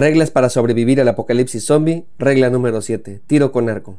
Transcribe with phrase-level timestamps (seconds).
[0.00, 2.06] Reglas para sobrevivir al apocalipsis zombie.
[2.18, 3.20] Regla número 7.
[3.26, 3.98] Tiro con arco.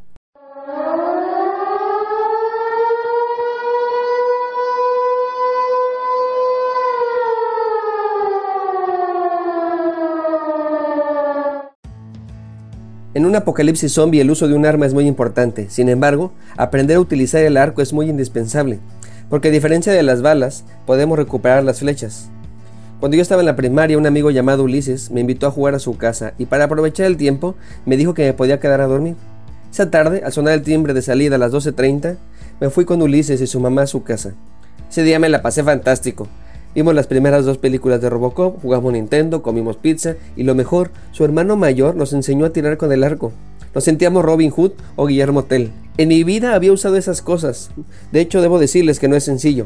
[13.14, 16.98] En un apocalipsis zombie el uso de un arma es muy importante, sin embargo, aprender
[16.98, 18.80] a utilizar el arco es muy indispensable,
[19.30, 22.32] porque a diferencia de las balas, podemos recuperar las flechas.
[23.02, 25.80] Cuando yo estaba en la primaria, un amigo llamado Ulises me invitó a jugar a
[25.80, 29.16] su casa y para aprovechar el tiempo me dijo que me podía quedar a dormir.
[29.72, 32.18] Esa tarde, al sonar el timbre de salida a las 12.30,
[32.60, 34.36] me fui con Ulises y su mamá a su casa.
[34.88, 36.28] Ese día me la pasé fantástico.
[36.76, 41.26] Vimos las primeras dos películas de Robocop, jugamos Nintendo, comimos pizza y lo mejor, su
[41.26, 43.32] hermano mayor nos enseñó a tirar con el arco.
[43.74, 45.72] Nos sentíamos Robin Hood o Guillermo Tell.
[45.98, 47.72] En mi vida había usado esas cosas.
[48.12, 49.66] De hecho, debo decirles que no es sencillo.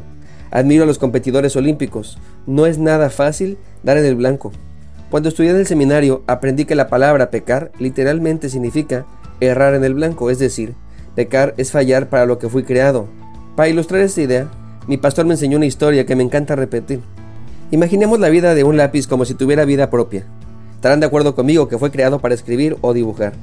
[0.52, 2.18] Admiro a los competidores olímpicos.
[2.46, 4.52] No es nada fácil dar en el blanco.
[5.10, 9.06] Cuando estudié en el seminario aprendí que la palabra pecar literalmente significa
[9.40, 10.74] errar en el blanco, es decir,
[11.16, 13.08] pecar es fallar para lo que fui creado.
[13.56, 14.50] Para ilustrar esta idea,
[14.88, 17.02] mi pastor me enseñó una historia que me encanta repetir.
[17.72, 20.26] Imaginemos la vida de un lápiz como si tuviera vida propia.
[20.76, 23.34] Estarán de acuerdo conmigo que fue creado para escribir o dibujar.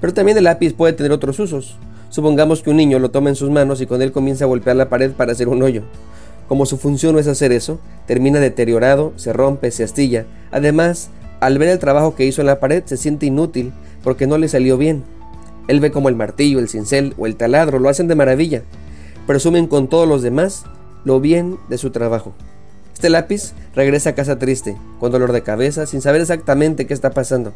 [0.00, 1.76] Pero también el lápiz puede tener otros usos.
[2.08, 4.76] Supongamos que un niño lo toma en sus manos y con él comienza a golpear
[4.76, 5.82] la pared para hacer un hoyo.
[6.48, 10.26] Como su función no es hacer eso, termina deteriorado, se rompe, se astilla.
[10.50, 13.72] Además, al ver el trabajo que hizo en la pared se siente inútil
[14.02, 15.04] porque no le salió bien.
[15.68, 18.62] Él ve como el martillo, el cincel o el taladro lo hacen de maravilla.
[19.26, 20.64] Presumen con todos los demás
[21.04, 22.32] lo bien de su trabajo.
[22.94, 27.10] Este lápiz regresa a casa triste, con dolor de cabeza, sin saber exactamente qué está
[27.10, 27.52] pasando.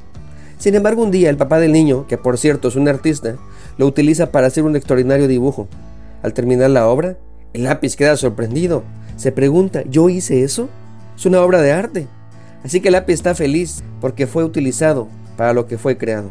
[0.59, 3.37] Sin embargo, un día el papá del niño, que por cierto es un artista,
[3.79, 5.69] lo utiliza para hacer un extraordinario dibujo.
[6.23, 7.17] Al terminar la obra,
[7.53, 8.85] el lápiz queda sorprendido.
[9.17, 10.69] Se pregunta, ¿yo hice eso?
[11.17, 12.07] Es una obra de arte.
[12.65, 16.31] Así que el lápiz está feliz porque fue utilizado para lo que fue creado.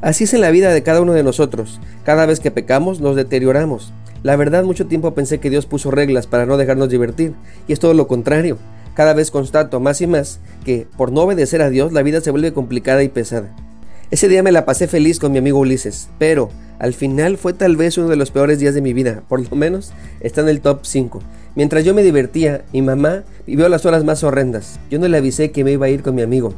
[0.00, 1.80] Así es en la vida de cada uno de nosotros.
[2.04, 3.92] Cada vez que pecamos nos deterioramos.
[4.22, 7.34] La verdad, mucho tiempo pensé que Dios puso reglas para no dejarnos divertir,
[7.66, 8.58] y es todo lo contrario.
[8.94, 12.30] Cada vez constato más y más que, por no obedecer a Dios, la vida se
[12.30, 13.54] vuelve complicada y pesada.
[14.12, 17.78] Ese día me la pasé feliz con mi amigo Ulises, pero al final fue tal
[17.78, 20.60] vez uno de los peores días de mi vida, por lo menos está en el
[20.60, 21.20] top 5.
[21.54, 24.78] Mientras yo me divertía, mi mamá vivió las horas más horrendas.
[24.90, 26.52] Yo no le avisé que me iba a ir con mi amigo,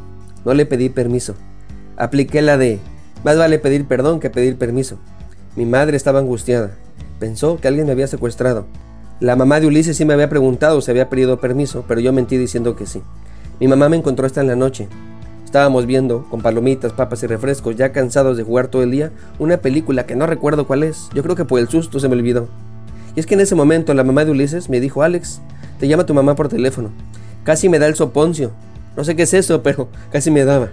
[0.44, 1.37] no le pedí permiso.
[1.97, 2.81] Apliqué la de,
[3.22, 4.98] más vale pedir perdón que pedir permiso.
[5.54, 6.72] Mi madre estaba angustiada.
[7.21, 8.66] Pensó que alguien me había secuestrado.
[9.21, 12.36] La mamá de Ulises sí me había preguntado si había pedido permiso, pero yo mentí
[12.36, 13.00] diciendo que sí.
[13.60, 14.88] Mi mamá me encontró hasta en la noche.
[15.54, 19.59] Estábamos viendo, con palomitas, papas y refrescos, ya cansados de jugar todo el día, una
[19.59, 21.09] película que no recuerdo cuál es.
[21.15, 22.48] Yo creo que por el susto se me olvidó.
[23.15, 25.41] Y es que en ese momento la mamá de Ulises me dijo, Alex,
[25.78, 26.91] te llama tu mamá por teléfono.
[27.44, 28.50] Casi me da el soponcio.
[28.97, 30.70] No sé qué es eso, pero casi me daba.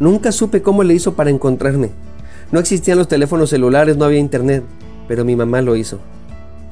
[0.00, 1.92] Nunca supe cómo le hizo para encontrarme.
[2.50, 4.64] No existían los teléfonos celulares, no había internet
[5.06, 6.00] pero mi mamá lo hizo.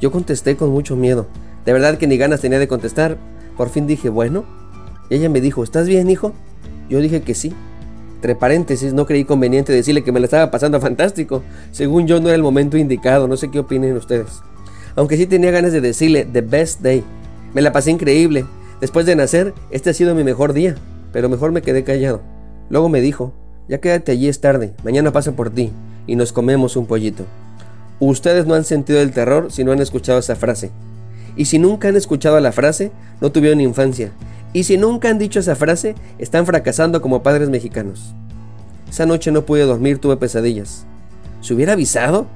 [0.00, 1.28] Yo contesté con mucho miedo.
[1.64, 3.16] De verdad que ni ganas tenía de contestar.
[3.56, 4.44] Por fin dije, bueno.
[5.08, 6.32] Y ella me dijo, ¿estás bien, hijo?
[6.88, 7.52] Yo dije que sí.
[8.16, 11.42] Entre paréntesis, no creí conveniente decirle que me la estaba pasando fantástico.
[11.72, 14.40] Según yo no era el momento indicado, no sé qué opinen ustedes.
[14.96, 17.04] Aunque sí tenía ganas de decirle, the best day.
[17.52, 18.46] Me la pasé increíble.
[18.80, 20.76] Después de nacer, este ha sido mi mejor día.
[21.12, 22.22] Pero mejor me quedé callado.
[22.70, 23.32] Luego me dijo,
[23.68, 25.70] ya quédate allí es tarde, mañana pasa por ti
[26.06, 27.24] y nos comemos un pollito.
[28.00, 30.70] Ustedes no han sentido el terror si no han escuchado esa frase.
[31.36, 34.12] Y si nunca han escuchado la frase, no tuvieron infancia.
[34.54, 38.14] Y si nunca han dicho esa frase, están fracasando como padres mexicanos.
[38.88, 40.86] Esa noche no pude dormir, tuve pesadillas.
[41.42, 42.26] ¿Se hubiera avisado?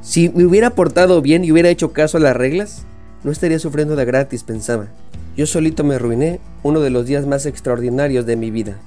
[0.00, 2.84] Si me hubiera portado bien y hubiera hecho caso a las reglas,
[3.22, 4.88] no estaría sufriendo de gratis, pensaba.
[5.36, 8.78] Yo solito me arruiné uno de los días más extraordinarios de mi vida.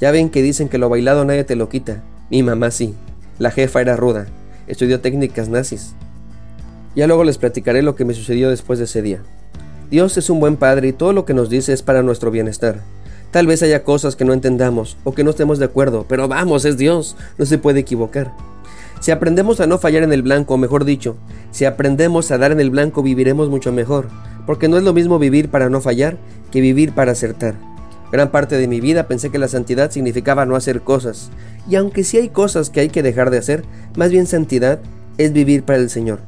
[0.00, 2.02] Ya ven que dicen que lo bailado nadie te lo quita.
[2.30, 2.94] Mi mamá sí.
[3.38, 4.28] La jefa era ruda
[4.66, 5.94] estudió técnicas nazis.
[6.94, 9.22] Ya luego les platicaré lo que me sucedió después de ese día.
[9.90, 12.80] Dios es un buen padre y todo lo que nos dice es para nuestro bienestar.
[13.30, 16.64] Tal vez haya cosas que no entendamos o que no estemos de acuerdo, pero vamos,
[16.64, 18.32] es Dios, no se puede equivocar.
[18.98, 21.16] Si aprendemos a no fallar en el blanco, o mejor dicho,
[21.52, 24.08] si aprendemos a dar en el blanco, viviremos mucho mejor,
[24.46, 26.16] porque no es lo mismo vivir para no fallar
[26.50, 27.54] que vivir para acertar.
[28.10, 31.30] Gran parte de mi vida pensé que la santidad significaba no hacer cosas,
[31.68, 33.64] y aunque sí hay cosas que hay que dejar de hacer,
[33.96, 34.80] más bien santidad
[35.18, 36.20] es vivir para el Señor.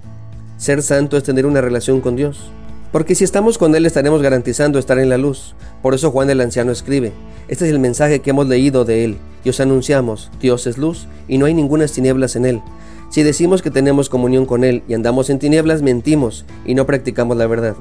[0.59, 2.53] Ser santo es tener una relación con Dios.
[2.93, 5.55] Porque si estamos con Él estaremos garantizando estar en la luz.
[5.83, 7.13] Por eso Juan el Anciano escribe,
[7.47, 11.07] este es el mensaje que hemos leído de Él, y os anunciamos, Dios es luz,
[11.29, 12.63] y no hay ninguna tinieblas en Él.
[13.11, 17.37] Si decimos que tenemos comunión con Él y andamos en tinieblas, mentimos y no practicamos
[17.37, 17.77] la verdad.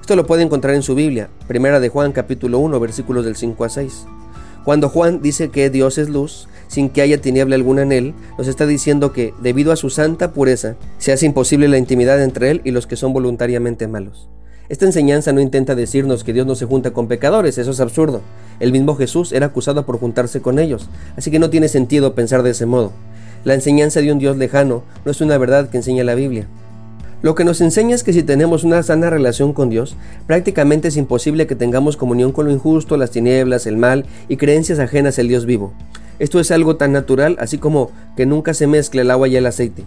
[0.00, 3.64] Esto lo puede encontrar en su Biblia, Primera de Juan capítulo 1 versículos del 5
[3.64, 4.06] a 6.
[4.64, 8.48] Cuando Juan dice que Dios es luz, sin que haya tiniebla alguna en él, nos
[8.48, 12.62] está diciendo que, debido a su santa pureza, se hace imposible la intimidad entre él
[12.64, 14.28] y los que son voluntariamente malos.
[14.68, 18.20] Esta enseñanza no intenta decirnos que Dios no se junta con pecadores, eso es absurdo.
[18.58, 22.42] El mismo Jesús era acusado por juntarse con ellos, así que no tiene sentido pensar
[22.42, 22.90] de ese modo.
[23.44, 26.48] La enseñanza de un Dios lejano no es una verdad que enseña la Biblia.
[27.22, 29.96] Lo que nos enseña es que si tenemos una sana relación con Dios,
[30.26, 34.80] prácticamente es imposible que tengamos comunión con lo injusto, las tinieblas, el mal y creencias
[34.80, 35.72] ajenas al Dios vivo.
[36.18, 39.46] Esto es algo tan natural así como que nunca se mezcle el agua y el
[39.46, 39.84] aceite.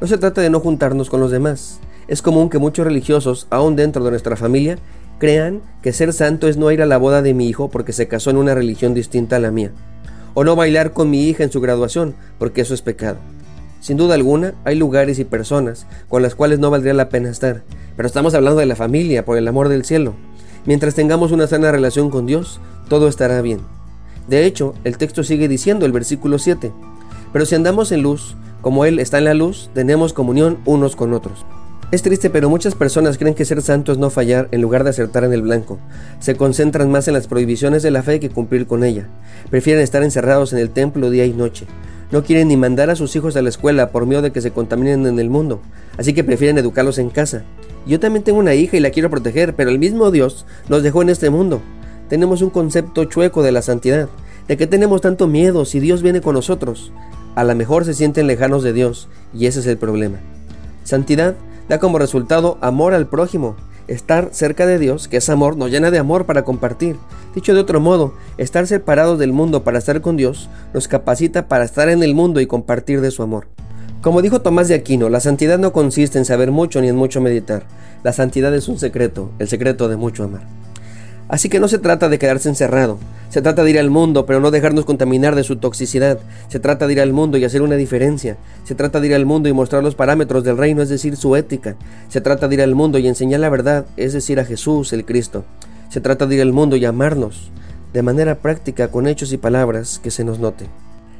[0.00, 1.80] No se trata de no juntarnos con los demás.
[2.10, 4.78] Es común que muchos religiosos, aún dentro de nuestra familia,
[5.20, 8.08] crean que ser santo es no ir a la boda de mi hijo porque se
[8.08, 9.70] casó en una religión distinta a la mía,
[10.34, 13.18] o no bailar con mi hija en su graduación porque eso es pecado.
[13.80, 17.62] Sin duda alguna, hay lugares y personas con las cuales no valdría la pena estar,
[17.96, 20.14] pero estamos hablando de la familia, por el amor del cielo.
[20.66, 23.60] Mientras tengamos una sana relación con Dios, todo estará bien.
[24.26, 26.72] De hecho, el texto sigue diciendo, el versículo 7,
[27.32, 31.14] pero si andamos en luz, como Él está en la luz, tenemos comunión unos con
[31.14, 31.46] otros.
[31.90, 34.90] Es triste, pero muchas personas creen que ser santo es no fallar en lugar de
[34.90, 35.80] acertar en el blanco.
[36.20, 39.08] Se concentran más en las prohibiciones de la fe que cumplir con ella.
[39.50, 41.66] Prefieren estar encerrados en el templo día y noche.
[42.12, 44.52] No quieren ni mandar a sus hijos a la escuela por miedo de que se
[44.52, 45.62] contaminen en el mundo,
[45.98, 47.42] así que prefieren educarlos en casa.
[47.88, 51.02] Yo también tengo una hija y la quiero proteger, pero el mismo Dios nos dejó
[51.02, 51.60] en este mundo.
[52.08, 54.08] Tenemos un concepto chueco de la santidad.
[54.46, 56.92] ¿De qué tenemos tanto miedo si Dios viene con nosotros?
[57.34, 60.18] A lo mejor se sienten lejanos de Dios, y ese es el problema.
[60.84, 61.34] Santidad
[61.70, 63.54] da como resultado amor al prójimo.
[63.86, 66.96] Estar cerca de Dios, que es amor, nos llena de amor para compartir.
[67.32, 71.64] Dicho de otro modo, estar separados del mundo para estar con Dios nos capacita para
[71.64, 73.46] estar en el mundo y compartir de su amor.
[74.02, 77.20] Como dijo Tomás de Aquino, la santidad no consiste en saber mucho ni en mucho
[77.20, 77.62] meditar.
[78.02, 80.42] La santidad es un secreto, el secreto de mucho amar.
[81.30, 82.98] Así que no se trata de quedarse encerrado,
[83.30, 86.18] se trata de ir al mundo, pero no dejarnos contaminar de su toxicidad.
[86.48, 88.36] Se trata de ir al mundo y hacer una diferencia.
[88.64, 91.36] Se trata de ir al mundo y mostrar los parámetros del reino, es decir, su
[91.36, 91.76] ética.
[92.08, 95.04] Se trata de ir al mundo y enseñar la verdad, es decir, a Jesús, el
[95.04, 95.44] Cristo.
[95.90, 97.52] Se trata de ir al mundo y amarnos,
[97.92, 100.66] de manera práctica, con hechos y palabras que se nos note.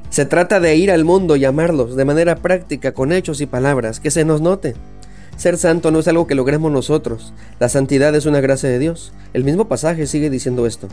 [0.09, 4.01] Se trata de ir al mundo y amarlos, de manera práctica, con hechos y palabras
[4.01, 4.75] que se nos note.
[5.41, 7.33] Ser santo no es algo que logremos nosotros.
[7.59, 9.11] La santidad es una gracia de Dios.
[9.33, 10.87] El mismo pasaje sigue diciendo esto.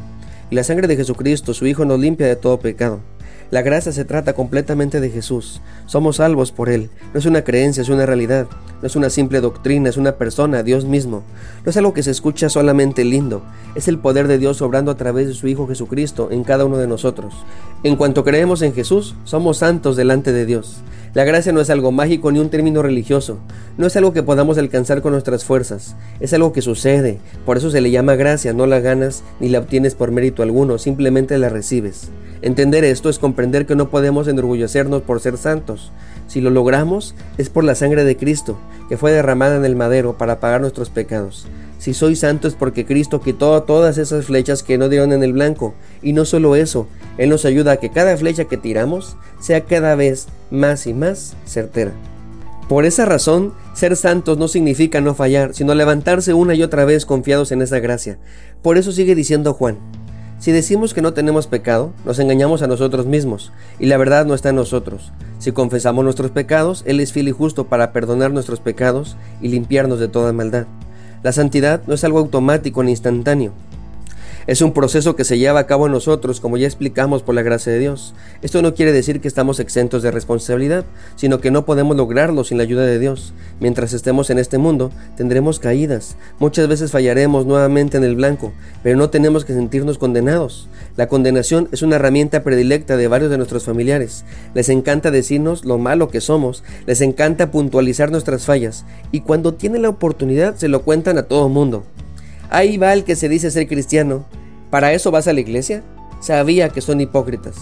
[0.50, 3.02] Y la sangre de Jesucristo, su Hijo, nos limpia de todo pecado.
[3.50, 5.62] La gracia se trata completamente de Jesús.
[5.86, 6.90] Somos salvos por Él.
[7.14, 8.48] No es una creencia, es una realidad.
[8.82, 11.24] No es una simple doctrina, es una persona, Dios mismo.
[11.64, 13.44] No es algo que se escucha solamente lindo.
[13.74, 16.78] Es el poder de Dios obrando a través de su Hijo Jesucristo en cada uno
[16.78, 17.34] de nosotros.
[17.84, 20.82] En cuanto creemos en Jesús, somos santos delante de Dios.
[21.14, 23.40] La gracia no es algo mágico ni un término religioso,
[23.78, 27.72] no es algo que podamos alcanzar con nuestras fuerzas, es algo que sucede, por eso
[27.72, 31.50] se le llama gracia, no la ganas ni la obtienes por mérito alguno, simplemente la
[31.50, 32.12] recibes.
[32.42, 35.92] Entender esto es comprender que no podemos enorgullecernos por ser santos.
[36.28, 38.58] Si lo logramos, es por la sangre de Cristo,
[38.90, 41.48] que fue derramada en el madero para pagar nuestros pecados.
[41.80, 45.34] Si soy santo es porque Cristo quitó todas esas flechas que no dieron en el
[45.34, 45.76] blanco.
[46.02, 46.88] Y no solo eso,
[47.18, 51.36] Él nos ayuda a que cada flecha que tiramos sea cada vez más y más
[51.46, 51.92] certera.
[52.68, 57.06] Por esa razón, ser santos no significa no fallar, sino levantarse una y otra vez
[57.06, 58.18] confiados en esa gracia.
[58.62, 59.78] Por eso sigue diciendo Juan,
[60.40, 64.36] si decimos que no tenemos pecado, nos engañamos a nosotros mismos, y la verdad no
[64.36, 65.12] está en nosotros.
[65.40, 70.00] Si confesamos nuestros pecados, Él es fiel y justo para perdonar nuestros pecados y limpiarnos
[70.00, 70.68] de toda maldad.
[71.24, 73.52] La santidad no es algo automático ni instantáneo.
[74.48, 77.42] Es un proceso que se lleva a cabo en nosotros, como ya explicamos por la
[77.42, 78.14] gracia de Dios.
[78.42, 80.86] Esto no quiere decir que estamos exentos de responsabilidad,
[81.18, 83.34] sino que no podemos lograrlo sin la ayuda de Dios.
[83.60, 86.16] Mientras estemos en este mundo, tendremos caídas.
[86.40, 90.70] Muchas veces fallaremos nuevamente en el blanco, pero no tenemos que sentirnos condenados.
[90.96, 94.24] La condenación es una herramienta predilecta de varios de nuestros familiares.
[94.54, 99.82] Les encanta decirnos lo malo que somos, les encanta puntualizar nuestras fallas, y cuando tienen
[99.82, 101.84] la oportunidad se lo cuentan a todo mundo.
[102.50, 104.26] Ahí va el que se dice ser cristiano.
[104.70, 105.84] ¿Para eso vas a la iglesia?
[106.20, 107.56] Sabía que son hipócritas.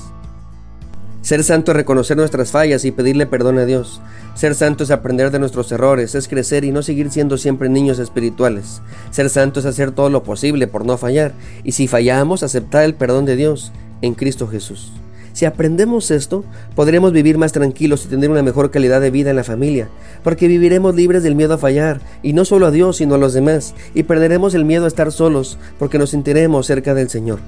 [1.21, 3.99] Ser santo es reconocer nuestras fallas y pedirle perdón a Dios.
[4.35, 7.97] Ser santo es aprender de nuestros errores, es crecer y no seguir siendo siempre niños
[7.97, 8.81] espirituales.
[9.09, 12.93] Ser santo es hacer todo lo posible por no fallar y si fallamos aceptar el
[12.93, 13.71] perdón de Dios
[14.03, 14.91] en Cristo Jesús.
[15.35, 19.35] Si aprendemos esto, podremos vivir más tranquilos y tener una mejor calidad de vida en
[19.35, 19.89] la familia,
[20.23, 23.33] porque viviremos libres del miedo a fallar, y no solo a Dios, sino a los
[23.33, 27.39] demás, y perderemos el miedo a estar solos, porque nos sentiremos cerca del Señor.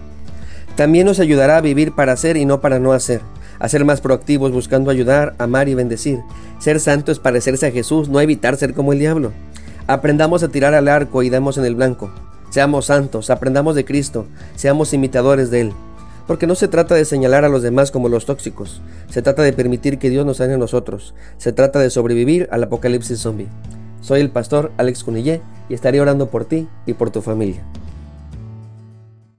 [0.75, 3.21] También nos ayudará a vivir para hacer y no para no hacer,
[3.57, 6.19] a ser más proactivos buscando ayudar, amar y bendecir.
[6.59, 9.31] Ser santo es parecerse a Jesús, no evitar ser como el diablo.
[9.87, 12.11] Aprendamos a tirar al arco y demos en el blanco.
[12.49, 14.25] Seamos santos, aprendamos de Cristo,
[14.57, 15.73] seamos imitadores de Él.
[16.27, 19.53] Porque no se trata de señalar a los demás como los tóxicos, se trata de
[19.53, 23.47] permitir que Dios nos sane a nosotros, se trata de sobrevivir al apocalipsis zombie.
[24.01, 27.63] Soy el pastor Alex Cunillé y estaré orando por ti y por tu familia.